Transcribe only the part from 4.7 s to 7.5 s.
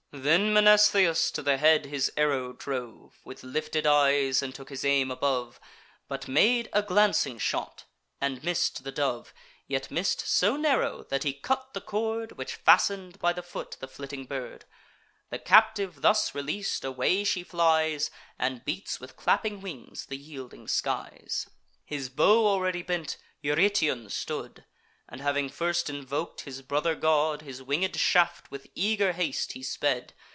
aim above, But made a glancing